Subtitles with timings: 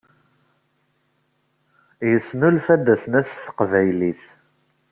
[2.09, 4.21] Yesnnulfad asnas s taqbaylit.